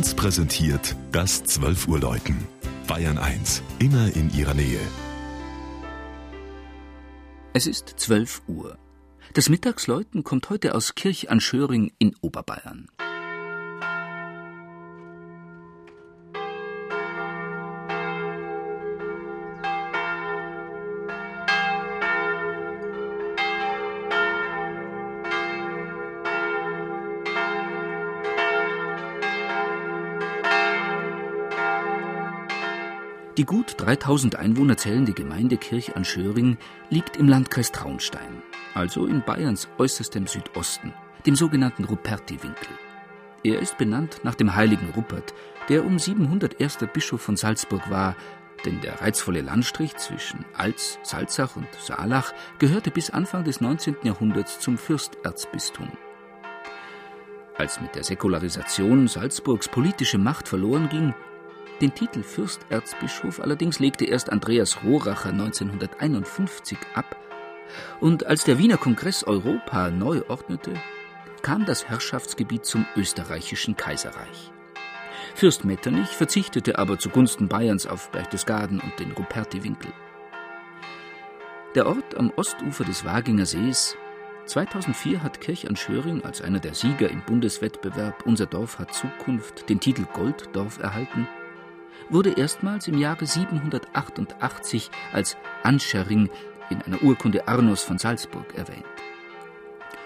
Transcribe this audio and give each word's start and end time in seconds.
1 0.00 0.14
präsentiert 0.14 0.96
das 1.12 1.44
12 1.44 1.86
Uhr 1.86 2.00
Läuten. 2.00 2.48
Bayern 2.86 3.18
1, 3.18 3.62
immer 3.80 4.10
in 4.16 4.32
ihrer 4.34 4.54
Nähe. 4.54 4.80
Es 7.52 7.66
ist 7.66 7.96
12 7.98 8.40
Uhr. 8.46 8.78
Das 9.34 9.50
Mittagsläuten 9.50 10.24
kommt 10.24 10.48
heute 10.48 10.74
aus 10.74 10.94
Kirch 10.94 11.28
an 11.28 11.38
Schöring 11.38 11.92
in 11.98 12.16
Oberbayern. 12.22 12.88
Die 33.40 33.46
gut 33.46 33.76
3000 33.78 34.36
Einwohner 34.36 34.76
zählende 34.76 35.14
Gemeinde 35.14 35.56
Kirch 35.56 35.96
an 35.96 36.04
Schöring 36.04 36.58
liegt 36.90 37.16
im 37.16 37.26
Landkreis 37.26 37.72
Traunstein, 37.72 38.42
also 38.74 39.06
in 39.06 39.22
Bayerns 39.22 39.66
äußerstem 39.78 40.26
Südosten, 40.26 40.92
dem 41.24 41.34
sogenannten 41.34 41.84
Ruperti-Winkel. 41.84 42.68
Er 43.42 43.60
ist 43.60 43.78
benannt 43.78 44.20
nach 44.24 44.34
dem 44.34 44.54
heiligen 44.54 44.90
Rupert, 44.90 45.32
der 45.70 45.86
um 45.86 45.98
700 45.98 46.60
erster 46.60 46.86
Bischof 46.86 47.22
von 47.22 47.38
Salzburg 47.38 47.88
war, 47.88 48.14
denn 48.66 48.82
der 48.82 49.00
reizvolle 49.00 49.40
Landstrich 49.40 49.96
zwischen 49.96 50.44
Alz, 50.54 50.98
Salzach 51.02 51.56
und 51.56 51.68
Saalach 51.82 52.34
gehörte 52.58 52.90
bis 52.90 53.08
Anfang 53.08 53.44
des 53.44 53.62
19. 53.62 53.96
Jahrhunderts 54.02 54.60
zum 54.60 54.76
Fürsterzbistum. 54.76 55.88
Als 57.56 57.80
mit 57.80 57.94
der 57.94 58.04
Säkularisation 58.04 59.08
Salzburgs 59.08 59.68
politische 59.68 60.18
Macht 60.18 60.46
verloren 60.46 60.90
ging, 60.90 61.14
den 61.80 61.94
Titel 61.94 62.22
Fürsterzbischof 62.22 63.40
allerdings 63.40 63.78
legte 63.78 64.04
erst 64.04 64.30
Andreas 64.30 64.84
Rohracher 64.84 65.30
1951 65.30 66.78
ab, 66.94 67.16
und 68.00 68.26
als 68.26 68.44
der 68.44 68.58
Wiener 68.58 68.76
Kongress 68.76 69.24
Europa 69.24 69.90
neu 69.90 70.22
ordnete, 70.28 70.74
kam 71.42 71.64
das 71.64 71.88
Herrschaftsgebiet 71.88 72.64
zum 72.66 72.84
österreichischen 72.96 73.76
Kaiserreich. 73.76 74.52
Fürst 75.34 75.64
Metternich 75.64 76.08
verzichtete 76.08 76.78
aber 76.78 76.98
zugunsten 76.98 77.48
Bayerns 77.48 77.86
auf 77.86 78.10
Berchtesgaden 78.10 78.80
und 78.80 78.98
den 78.98 79.12
Ruperti-Winkel. 79.12 79.92
Der 81.76 81.86
Ort 81.86 82.16
am 82.16 82.32
Ostufer 82.34 82.84
des 82.84 83.04
Waginger 83.04 83.46
Sees 83.46 83.96
2004 84.46 85.22
hat 85.22 85.40
Kirch 85.40 85.68
an 85.68 85.76
Schöring 85.76 86.24
als 86.24 86.42
einer 86.42 86.58
der 86.58 86.74
Sieger 86.74 87.08
im 87.08 87.22
Bundeswettbewerb 87.24 88.26
Unser 88.26 88.46
Dorf 88.46 88.80
hat 88.80 88.92
Zukunft 88.92 89.68
den 89.68 89.78
Titel 89.78 90.04
Golddorf 90.12 90.80
erhalten 90.80 91.28
wurde 92.08 92.32
erstmals 92.32 92.88
im 92.88 92.98
Jahre 92.98 93.26
788 93.26 94.90
als 95.12 95.36
Anschering 95.62 96.30
in 96.70 96.82
einer 96.82 97.02
Urkunde 97.02 97.48
Arnos 97.48 97.82
von 97.82 97.98
Salzburg 97.98 98.54
erwähnt. 98.54 98.84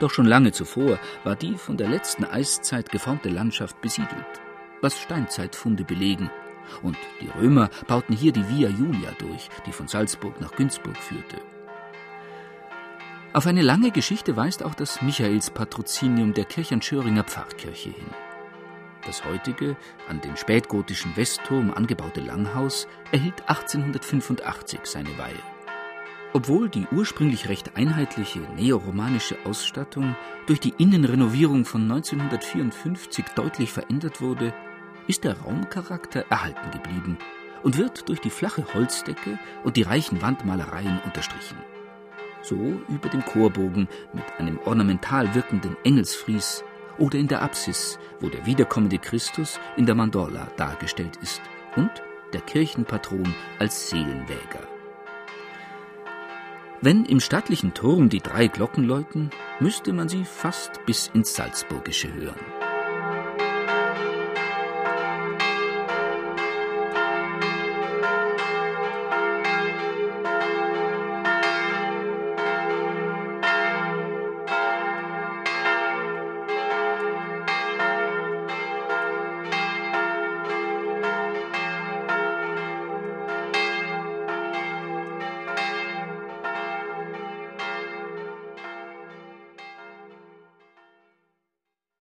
Doch 0.00 0.10
schon 0.10 0.26
lange 0.26 0.52
zuvor 0.52 0.98
war 1.24 1.34
die 1.34 1.56
von 1.56 1.76
der 1.76 1.88
letzten 1.88 2.24
Eiszeit 2.24 2.90
geformte 2.90 3.28
Landschaft 3.28 3.80
besiedelt, 3.80 4.40
was 4.80 4.98
Steinzeitfunde 5.00 5.84
belegen, 5.84 6.30
und 6.82 6.96
die 7.20 7.28
Römer 7.28 7.70
bauten 7.86 8.14
hier 8.14 8.32
die 8.32 8.48
Via 8.48 8.68
Julia 8.68 9.10
durch, 9.18 9.48
die 9.66 9.72
von 9.72 9.88
Salzburg 9.88 10.40
nach 10.40 10.52
Günzburg 10.52 10.96
führte. 10.98 11.38
Auf 13.32 13.46
eine 13.46 13.62
lange 13.62 13.90
Geschichte 13.90 14.36
weist 14.36 14.62
auch 14.62 14.74
das 14.74 15.02
Michaelspatrozinium 15.02 16.34
der 16.34 16.44
Kirchenschöringer 16.44 17.24
Pfarrkirche 17.24 17.90
hin. 17.90 18.27
Das 19.08 19.24
heutige, 19.24 19.74
an 20.06 20.20
den 20.20 20.36
spätgotischen 20.36 21.16
Westturm 21.16 21.72
angebaute 21.72 22.20
Langhaus 22.20 22.86
erhielt 23.10 23.40
1885 23.48 24.80
seine 24.84 25.16
Weihe. 25.16 25.40
Obwohl 26.34 26.68
die 26.68 26.86
ursprünglich 26.92 27.48
recht 27.48 27.74
einheitliche 27.74 28.40
neoromanische 28.54 29.38
Ausstattung 29.46 30.14
durch 30.46 30.60
die 30.60 30.74
Innenrenovierung 30.76 31.64
von 31.64 31.90
1954 31.90 33.24
deutlich 33.34 33.72
verändert 33.72 34.20
wurde, 34.20 34.52
ist 35.06 35.24
der 35.24 35.40
Raumcharakter 35.40 36.26
erhalten 36.28 36.70
geblieben 36.70 37.16
und 37.62 37.78
wird 37.78 38.10
durch 38.10 38.20
die 38.20 38.28
flache 38.28 38.74
Holzdecke 38.74 39.38
und 39.64 39.78
die 39.78 39.84
reichen 39.84 40.20
Wandmalereien 40.20 41.00
unterstrichen. 41.06 41.56
So 42.42 42.56
über 42.90 43.08
dem 43.08 43.24
Chorbogen 43.24 43.88
mit 44.12 44.24
einem 44.38 44.58
ornamental 44.66 45.34
wirkenden 45.34 45.78
Engelsfries 45.82 46.62
oder 46.98 47.18
in 47.18 47.28
der 47.28 47.42
Apsis, 47.42 47.98
wo 48.20 48.28
der 48.28 48.46
wiederkommende 48.46 48.98
Christus 48.98 49.58
in 49.76 49.86
der 49.86 49.94
Mandorla 49.94 50.48
dargestellt 50.56 51.16
ist 51.22 51.40
und 51.76 51.90
der 52.32 52.40
Kirchenpatron 52.40 53.34
als 53.58 53.90
Seelenwäger. 53.90 54.66
Wenn 56.80 57.04
im 57.04 57.18
stattlichen 57.18 57.74
Turm 57.74 58.08
die 58.08 58.20
drei 58.20 58.46
Glocken 58.46 58.84
läuten, 58.84 59.30
müsste 59.58 59.92
man 59.92 60.08
sie 60.08 60.24
fast 60.24 60.84
bis 60.86 61.10
ins 61.12 61.34
Salzburgische 61.34 62.12
hören. 62.14 62.57